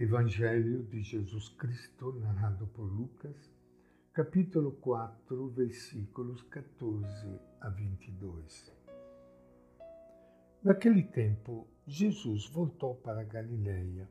Evangelho 0.00 0.82
de 0.84 1.02
Jesus 1.02 1.50
Cristo, 1.50 2.10
narrado 2.20 2.66
por 2.68 2.84
Lucas, 2.84 3.36
capítulo 4.14 4.72
4, 4.72 5.48
versículos 5.50 6.40
14 6.44 7.38
a 7.60 7.68
22. 7.68 8.72
Naquele 10.64 11.02
tempo, 11.02 11.68
Jesus 11.86 12.48
voltou 12.48 12.94
para 12.94 13.22
Galiléia 13.24 14.08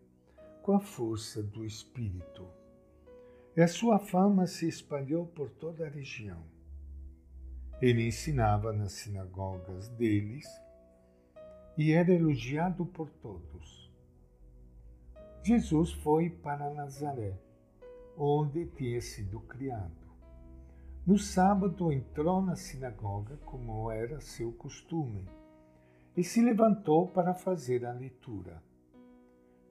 com 0.61 0.73
a 0.73 0.79
força 0.79 1.41
do 1.41 1.65
Espírito, 1.65 2.47
e 3.57 3.61
a 3.63 3.67
sua 3.67 3.97
fama 3.97 4.45
se 4.45 4.67
espalhou 4.67 5.25
por 5.25 5.49
toda 5.49 5.87
a 5.87 5.89
região. 5.89 6.45
Ele 7.81 8.05
ensinava 8.05 8.71
nas 8.71 8.91
sinagogas 8.91 9.89
deles 9.89 10.45
e 11.75 11.93
era 11.93 12.13
elogiado 12.13 12.85
por 12.85 13.09
todos. 13.09 13.88
Jesus 15.43 15.93
foi 15.93 16.29
para 16.29 16.73
Nazaré, 16.73 17.33
onde 18.17 18.65
tinha 18.65 18.99
sido 19.01 19.39
criado. 19.41 20.09
No 21.07 21.17
sábado 21.17 21.91
entrou 21.91 22.41
na 22.41 22.55
sinagoga, 22.55 23.37
como 23.45 23.89
era 23.89 24.19
seu 24.19 24.51
costume, 24.51 25.25
e 26.15 26.23
se 26.23 26.41
levantou 26.41 27.07
para 27.07 27.33
fazer 27.33 27.85
a 27.85 27.93
leitura. 27.93 28.61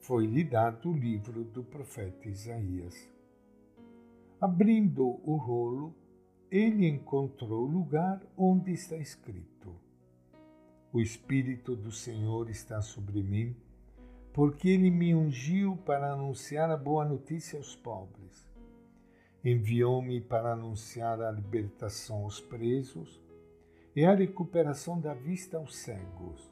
Foi-lhe 0.00 0.42
dado 0.42 0.90
o 0.90 0.96
livro 0.96 1.44
do 1.44 1.62
profeta 1.62 2.28
Isaías. 2.28 3.08
Abrindo 4.40 5.20
o 5.22 5.36
rolo, 5.36 5.94
ele 6.50 6.88
encontrou 6.88 7.64
o 7.64 7.70
lugar 7.70 8.22
onde 8.36 8.72
está 8.72 8.96
escrito: 8.96 9.76
O 10.92 11.00
Espírito 11.00 11.76
do 11.76 11.92
Senhor 11.92 12.48
está 12.48 12.80
sobre 12.80 13.22
mim, 13.22 13.54
porque 14.32 14.68
ele 14.68 14.90
me 14.90 15.14
ungiu 15.14 15.76
para 15.78 16.12
anunciar 16.12 16.70
a 16.70 16.76
boa 16.76 17.04
notícia 17.04 17.58
aos 17.58 17.74
pobres. 17.74 18.48
Enviou-me 19.44 20.20
para 20.20 20.52
anunciar 20.52 21.20
a 21.20 21.30
libertação 21.30 22.24
aos 22.24 22.40
presos 22.40 23.22
e 23.94 24.04
a 24.04 24.14
recuperação 24.14 25.00
da 25.00 25.14
vista 25.14 25.56
aos 25.56 25.76
cegos, 25.76 26.50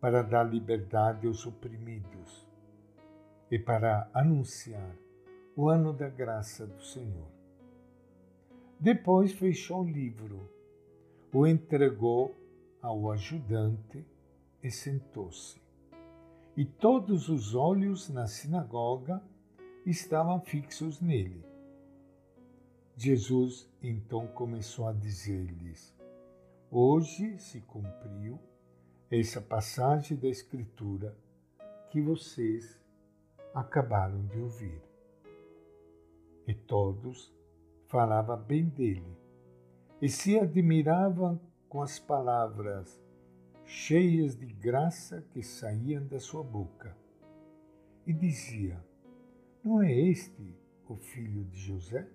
para 0.00 0.22
dar 0.22 0.44
liberdade 0.44 1.26
aos 1.26 1.46
oprimidos 1.46 2.46
e 3.50 3.58
para 3.58 4.08
anunciar 4.14 4.96
o 5.54 5.68
ano 5.68 5.92
da 5.92 6.08
graça 6.08 6.66
do 6.66 6.82
Senhor. 6.82 7.28
Depois 8.80 9.32
fechou 9.32 9.82
o 9.82 9.88
livro, 9.88 10.50
o 11.32 11.46
entregou 11.46 12.34
ao 12.80 13.12
ajudante 13.12 14.04
e 14.62 14.70
sentou-se. 14.70 15.61
E 16.56 16.64
todos 16.64 17.28
os 17.28 17.54
olhos 17.54 18.08
na 18.08 18.26
sinagoga 18.26 19.22
estavam 19.86 20.40
fixos 20.40 21.00
nele. 21.00 21.44
Jesus 22.94 23.70
então 23.82 24.26
começou 24.26 24.86
a 24.86 24.92
dizer-lhes: 24.92 25.96
Hoje 26.70 27.38
se 27.38 27.60
cumpriu 27.62 28.38
essa 29.10 29.40
passagem 29.40 30.16
da 30.16 30.28
Escritura 30.28 31.16
que 31.90 32.00
vocês 32.00 32.78
acabaram 33.54 34.26
de 34.26 34.38
ouvir. 34.38 34.82
E 36.46 36.54
todos 36.54 37.34
falava 37.88 38.36
bem 38.36 38.68
dele 38.68 39.16
e 40.00 40.08
se 40.08 40.38
admiravam 40.38 41.40
com 41.68 41.80
as 41.80 41.98
palavras 41.98 43.00
cheias 43.72 44.36
de 44.36 44.44
graça 44.46 45.22
que 45.30 45.42
saíam 45.42 46.06
da 46.06 46.20
sua 46.20 46.42
boca. 46.42 46.94
E 48.06 48.12
dizia: 48.12 48.78
Não 49.64 49.82
é 49.82 49.90
este 49.90 50.54
o 50.86 50.94
filho 50.96 51.44
de 51.44 51.58
José? 51.58 52.06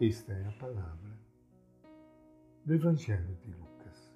Esta 0.00 0.32
é 0.32 0.46
a 0.46 0.52
palavra 0.52 1.18
do 2.64 2.74
Evangelho 2.74 3.36
de 3.42 3.50
Lucas. 3.50 4.10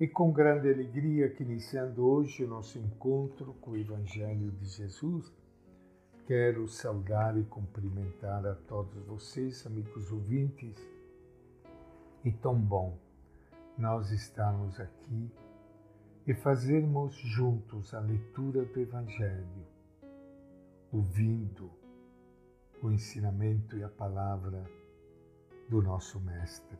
E 0.00 0.08
com 0.08 0.32
grande 0.32 0.72
alegria 0.72 1.28
que 1.28 1.42
iniciando 1.42 2.06
hoje 2.06 2.42
o 2.42 2.48
nosso 2.48 2.78
encontro 2.78 3.52
com 3.60 3.72
o 3.72 3.76
Evangelho 3.76 4.50
de 4.52 4.64
Jesus, 4.64 5.30
Quero 6.26 6.68
saudar 6.68 7.36
e 7.36 7.42
cumprimentar 7.42 8.46
a 8.46 8.54
todos 8.54 9.04
vocês, 9.04 9.66
amigos 9.66 10.12
ouvintes. 10.12 10.76
E 12.24 12.30
tão 12.30 12.54
bom 12.54 12.96
nós 13.80 14.10
estarmos 14.10 14.78
aqui 14.78 15.32
e 16.26 16.34
fazermos 16.34 17.14
juntos 17.14 17.94
a 17.94 18.00
leitura 18.00 18.62
do 18.64 18.78
Evangelho, 18.78 19.66
ouvindo 20.92 21.70
o 22.82 22.90
ensinamento 22.90 23.78
e 23.78 23.82
a 23.82 23.88
palavra 23.88 24.64
do 25.68 25.80
nosso 25.80 26.20
Mestre, 26.20 26.78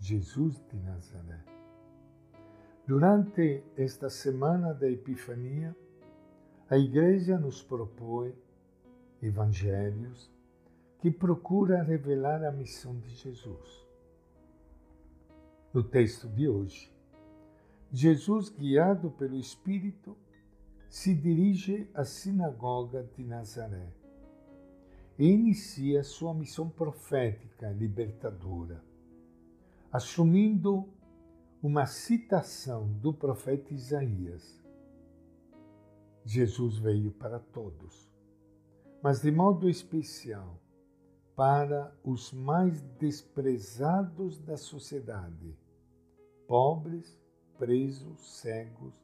Jesus 0.00 0.60
de 0.68 0.76
Nazaré. 0.80 1.40
Durante 2.84 3.62
esta 3.76 4.10
semana 4.10 4.74
da 4.74 4.90
Epifania, 4.90 5.74
a 6.68 6.76
Igreja 6.76 7.38
nos 7.38 7.62
propõe 7.62 8.34
evangelhos 9.22 10.32
que 10.98 11.12
procura 11.12 11.82
revelar 11.82 12.44
a 12.44 12.50
missão 12.50 12.98
de 12.98 13.10
Jesus. 13.10 13.91
No 15.72 15.82
texto 15.82 16.28
de 16.28 16.46
hoje, 16.46 16.92
Jesus, 17.90 18.50
guiado 18.50 19.10
pelo 19.10 19.36
Espírito, 19.36 20.14
se 20.86 21.14
dirige 21.14 21.88
à 21.94 22.04
sinagoga 22.04 23.02
de 23.16 23.24
Nazaré 23.24 23.90
e 25.18 25.26
inicia 25.30 26.02
sua 26.02 26.34
missão 26.34 26.68
profética 26.68 27.70
libertadora, 27.70 28.84
assumindo 29.90 30.86
uma 31.62 31.86
citação 31.86 32.92
do 33.00 33.14
profeta 33.14 33.72
Isaías. 33.72 34.62
Jesus 36.22 36.76
veio 36.76 37.12
para 37.12 37.38
todos, 37.38 38.12
mas 39.02 39.22
de 39.22 39.30
modo 39.30 39.70
especial 39.70 40.60
para 41.34 41.96
os 42.04 42.30
mais 42.30 42.82
desprezados 42.98 44.38
da 44.38 44.58
sociedade, 44.58 45.61
pobres, 46.46 47.18
presos, 47.58 48.40
cegos 48.40 48.94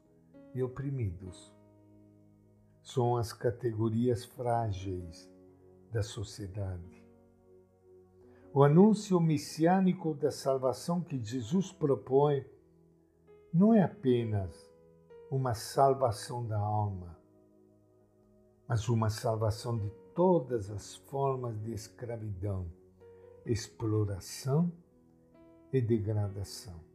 e 0.53 0.61
oprimidos. 0.61 1.53
São 2.81 3.17
as 3.17 3.31
categorias 3.31 4.25
frágeis 4.25 5.31
da 5.91 6.01
sociedade. 6.01 7.05
O 8.53 8.63
anúncio 8.63 9.19
messiânico 9.19 10.13
da 10.13 10.31
salvação 10.31 11.01
que 11.01 11.23
Jesus 11.23 11.71
propõe 11.71 12.45
não 13.53 13.73
é 13.73 13.83
apenas 13.83 14.69
uma 15.29 15.53
salvação 15.53 16.45
da 16.45 16.57
alma, 16.57 17.17
mas 18.67 18.89
uma 18.89 19.09
salvação 19.09 19.77
de 19.77 19.89
todas 20.15 20.71
as 20.71 20.95
formas 20.95 21.61
de 21.61 21.71
escravidão, 21.71 22.71
exploração 23.45 24.71
e 25.71 25.79
degradação. 25.79 26.88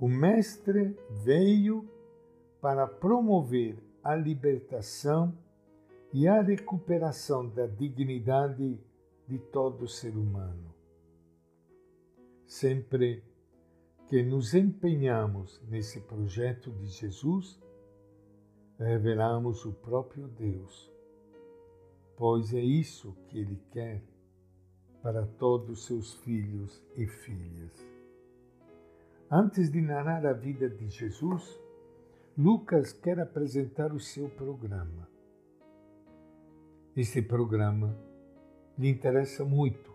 O 0.00 0.08
Mestre 0.08 0.96
veio 1.10 1.86
para 2.58 2.86
promover 2.86 3.76
a 4.02 4.14
libertação 4.14 5.36
e 6.10 6.26
a 6.26 6.40
recuperação 6.40 7.46
da 7.46 7.66
dignidade 7.66 8.80
de 9.28 9.38
todo 9.38 9.86
ser 9.86 10.16
humano. 10.16 10.74
Sempre 12.46 13.22
que 14.08 14.22
nos 14.22 14.54
empenhamos 14.54 15.60
nesse 15.68 16.00
projeto 16.00 16.70
de 16.70 16.86
Jesus, 16.86 17.60
revelamos 18.78 19.66
o 19.66 19.72
próprio 19.74 20.28
Deus, 20.28 20.90
pois 22.16 22.54
é 22.54 22.60
isso 22.60 23.14
que 23.28 23.38
Ele 23.38 23.60
quer 23.70 24.02
para 25.02 25.26
todos 25.26 25.68
os 25.68 25.84
seus 25.84 26.14
filhos 26.14 26.82
e 26.96 27.06
filhas. 27.06 27.99
Antes 29.30 29.70
de 29.70 29.80
narrar 29.80 30.26
a 30.26 30.32
vida 30.32 30.68
de 30.68 30.88
Jesus, 30.88 31.60
Lucas 32.36 32.92
quer 32.92 33.20
apresentar 33.20 33.92
o 33.92 34.00
seu 34.00 34.28
programa. 34.28 35.08
Este 36.96 37.22
programa 37.22 37.96
lhe 38.76 38.88
interessa 38.88 39.44
muito 39.44 39.90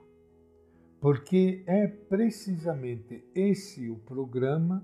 porque 1.01 1.63
é 1.67 1.85
precisamente 1.85 3.23
esse 3.35 3.89
o 3.89 3.97
programa 3.97 4.83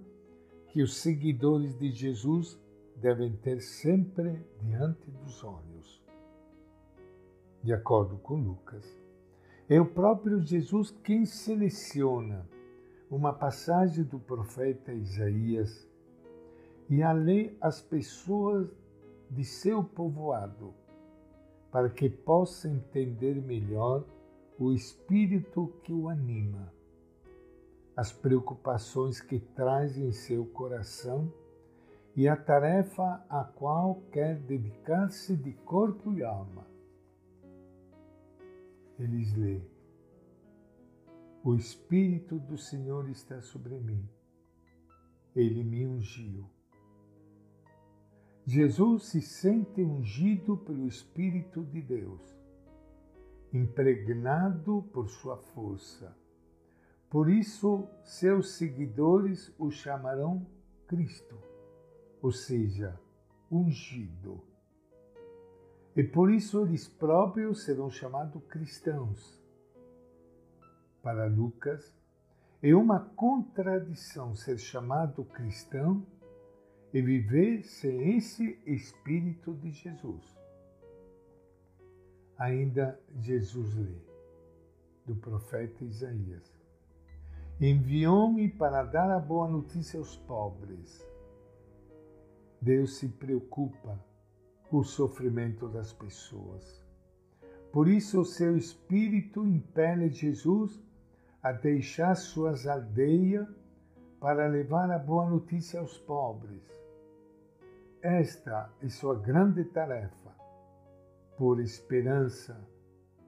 que 0.67 0.83
os 0.83 0.97
seguidores 0.97 1.75
de 1.79 1.89
Jesus 1.89 2.59
devem 2.95 3.35
ter 3.37 3.61
sempre 3.61 4.45
diante 4.59 5.09
dos 5.09 5.43
olhos. 5.43 6.03
De 7.63 7.73
acordo 7.73 8.17
com 8.17 8.35
Lucas, 8.35 8.85
é 9.69 9.79
o 9.79 9.85
próprio 9.85 10.41
Jesus 10.41 10.91
quem 11.03 11.25
seleciona 11.25 12.45
uma 13.11 13.33
passagem 13.33 14.05
do 14.05 14.17
profeta 14.17 14.93
Isaías 14.93 15.85
e 16.89 17.03
a 17.03 17.11
ler 17.11 17.57
as 17.59 17.81
pessoas 17.81 18.69
de 19.29 19.43
seu 19.43 19.83
povoado, 19.83 20.73
para 21.69 21.89
que 21.89 22.09
possa 22.09 22.69
entender 22.69 23.35
melhor 23.35 24.05
o 24.57 24.71
espírito 24.71 25.73
que 25.83 25.91
o 25.91 26.07
anima, 26.07 26.73
as 27.97 28.13
preocupações 28.13 29.19
que 29.19 29.39
traz 29.39 29.97
em 29.97 30.13
seu 30.13 30.45
coração 30.45 31.31
e 32.15 32.29
a 32.29 32.35
tarefa 32.37 33.25
a 33.29 33.43
qual 33.43 34.01
quer 34.11 34.37
dedicar-se 34.37 35.35
de 35.35 35.51
corpo 35.51 36.13
e 36.13 36.23
alma. 36.23 36.65
Eles 38.97 39.33
lê: 39.35 39.61
O 41.43 41.55
Espírito 41.55 42.39
do 42.39 42.57
Senhor 42.57 43.09
está 43.09 43.41
sobre 43.41 43.79
mim. 43.79 44.07
Ele 45.35 45.63
me 45.63 45.87
ungiu 45.87 46.49
Jesus 48.45 49.05
se 49.05 49.21
sente 49.21 49.81
ungido 49.83 50.57
pelo 50.57 50.87
Espírito 50.87 51.63
de 51.63 51.81
Deus, 51.81 52.21
impregnado 53.53 54.83
por 54.91 55.07
sua 55.09 55.37
força. 55.37 56.17
Por 57.09 57.29
isso, 57.29 57.87
seus 58.03 58.53
seguidores 58.53 59.53
o 59.59 59.69
chamarão 59.69 60.45
Cristo, 60.87 61.37
ou 62.21 62.31
seja, 62.31 62.99
ungido. 63.51 64.41
E 65.95 66.03
por 66.03 66.31
isso 66.31 66.65
eles 66.65 66.87
próprios 66.87 67.63
serão 67.63 67.91
chamados 67.91 68.43
cristãos. 68.45 69.40
Para 71.01 71.25
Lucas, 71.25 71.93
é 72.61 72.75
uma 72.75 72.99
contradição 72.99 74.35
ser 74.35 74.59
chamado 74.59 75.25
cristão 75.25 76.05
e 76.93 77.01
viver 77.01 77.63
sem 77.63 78.17
esse 78.17 78.59
Espírito 78.67 79.53
de 79.55 79.71
Jesus. 79.71 80.37
Ainda 82.37 82.99
Jesus 83.19 83.75
lê, 83.75 83.95
do 85.05 85.15
profeta 85.15 85.83
Isaías: 85.83 86.51
Enviou-me 87.59 88.49
para 88.49 88.83
dar 88.83 89.09
a 89.09 89.19
boa 89.19 89.47
notícia 89.47 89.97
aos 89.99 90.17
pobres. 90.17 91.03
Deus 92.61 92.97
se 92.97 93.07
preocupa 93.07 93.99
com 94.69 94.77
o 94.77 94.83
sofrimento 94.83 95.67
das 95.67 95.91
pessoas. 95.91 96.83
Por 97.71 97.87
isso, 97.87 98.21
o 98.21 98.25
seu 98.25 98.55
Espírito 98.55 99.45
impele 99.45 100.09
Jesus 100.09 100.79
a 101.41 101.51
deixar 101.51 102.15
suas 102.15 102.67
aldeias 102.67 103.47
para 104.19 104.47
levar 104.47 104.91
a 104.91 104.99
boa 104.99 105.29
notícia 105.29 105.79
aos 105.79 105.97
pobres 105.97 106.71
esta 108.01 108.73
é 108.81 108.89
sua 108.89 109.13
grande 109.13 109.63
tarefa, 109.63 110.35
por 111.37 111.59
esperança 111.59 112.59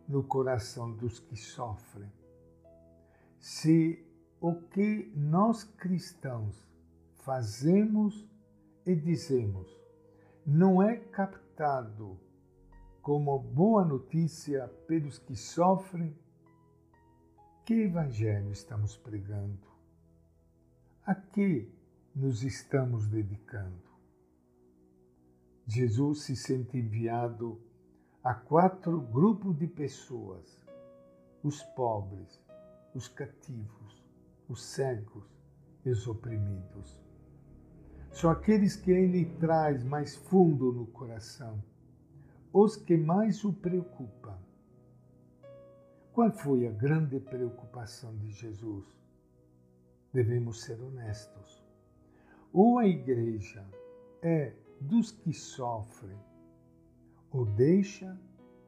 no 0.07 0.23
coração 0.23 0.91
dos 0.91 1.19
que 1.19 1.35
sofrem. 1.35 2.11
Se 3.39 4.03
o 4.41 4.55
que 4.55 5.13
nós 5.15 5.63
cristãos 5.63 6.67
fazemos 7.17 8.27
e 8.83 8.95
dizemos 8.95 9.71
não 10.43 10.81
é 10.81 10.95
captado 10.97 12.19
como 12.99 13.37
boa 13.37 13.85
notícia 13.85 14.67
pelos 14.87 15.19
que 15.19 15.35
sofrem, 15.35 16.17
que 17.65 17.73
evangelho 17.73 18.51
estamos 18.51 18.97
pregando? 18.97 19.71
A 21.05 21.15
que 21.15 21.71
nos 22.13 22.43
estamos 22.43 23.07
dedicando? 23.07 23.81
Jesus 25.65 26.23
se 26.23 26.35
sente 26.35 26.77
enviado 26.77 27.61
a 28.21 28.33
quatro 28.33 28.99
grupos 28.99 29.57
de 29.57 29.67
pessoas: 29.67 30.61
os 31.41 31.63
pobres, 31.63 32.41
os 32.93 33.07
cativos, 33.07 34.03
os 34.49 34.61
cegos 34.61 35.25
e 35.85 35.89
os 35.89 36.05
oprimidos. 36.05 36.99
São 38.11 38.29
aqueles 38.29 38.75
que 38.75 38.91
ele 38.91 39.25
traz 39.39 39.85
mais 39.85 40.15
fundo 40.15 40.73
no 40.73 40.85
coração, 40.87 41.63
os 42.51 42.75
que 42.75 42.97
mais 42.97 43.45
o 43.45 43.53
preocupam. 43.53 44.37
Qual 46.13 46.31
foi 46.31 46.67
a 46.67 46.71
grande 46.71 47.19
preocupação 47.19 48.15
de 48.17 48.29
Jesus? 48.29 48.85
Devemos 50.13 50.61
ser 50.61 50.79
honestos. 50.79 51.63
Ou 52.53 52.77
a 52.77 52.87
igreja 52.87 53.65
é 54.21 54.53
dos 54.79 55.11
que 55.11 55.33
sofrem, 55.33 56.19
ou 57.31 57.45
deixa 57.45 58.15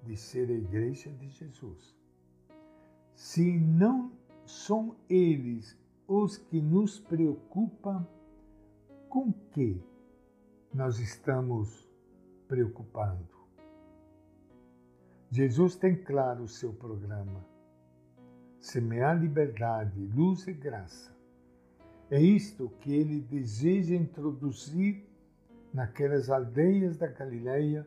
de 0.02 0.18
ser 0.18 0.50
a 0.50 0.54
igreja 0.54 1.12
de 1.12 1.30
Jesus. 1.30 1.96
Se 3.14 3.60
não 3.60 4.12
são 4.44 4.96
eles 5.08 5.78
os 6.08 6.38
que 6.38 6.60
nos 6.60 7.00
preocupam, 7.00 8.08
com 9.08 9.32
que 9.52 9.80
nós 10.74 10.98
estamos 10.98 11.88
preocupando? 12.48 13.35
Jesus 15.36 15.76
tem 15.76 15.94
claro 15.94 16.44
o 16.44 16.48
seu 16.48 16.72
programa: 16.72 17.46
semear 18.58 19.20
liberdade, 19.20 20.00
luz 20.16 20.48
e 20.48 20.54
graça. 20.54 21.14
É 22.10 22.22
isto 22.22 22.70
que 22.80 22.94
ele 22.94 23.20
deseja 23.20 23.96
introduzir 23.96 25.06
naquelas 25.74 26.30
aldeias 26.30 26.96
da 26.96 27.08
Galileia 27.08 27.86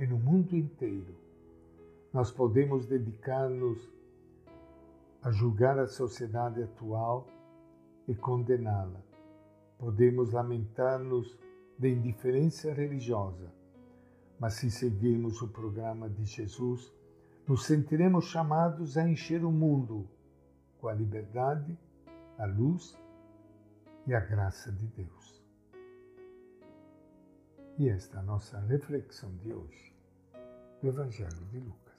e 0.00 0.04
no 0.04 0.18
mundo 0.18 0.56
inteiro. 0.56 1.14
Nós 2.12 2.32
podemos 2.32 2.86
dedicar-nos 2.86 3.88
a 5.22 5.30
julgar 5.30 5.78
a 5.78 5.86
sociedade 5.86 6.60
atual 6.60 7.28
e 8.08 8.16
condená-la. 8.16 9.00
Podemos 9.78 10.32
lamentar-nos 10.32 11.38
de 11.78 11.88
indiferença 11.88 12.72
religiosa, 12.72 13.59
mas 14.40 14.54
se 14.54 14.70
seguirmos 14.70 15.42
o 15.42 15.48
programa 15.48 16.08
de 16.08 16.24
Jesus, 16.24 16.90
nos 17.46 17.66
sentiremos 17.66 18.24
chamados 18.24 18.96
a 18.96 19.06
encher 19.06 19.44
o 19.44 19.52
mundo 19.52 20.08
com 20.80 20.88
a 20.88 20.94
liberdade, 20.94 21.78
a 22.38 22.46
luz 22.46 22.98
e 24.06 24.14
a 24.14 24.20
graça 24.20 24.72
de 24.72 24.86
Deus. 24.86 25.44
E 27.78 27.88
esta 27.88 28.16
é 28.16 28.20
a 28.20 28.22
nossa 28.22 28.58
reflexão 28.60 29.30
de 29.36 29.52
hoje 29.52 29.94
do 30.80 30.88
Evangelho 30.88 31.44
de 31.50 31.58
Lucas. 31.58 31.89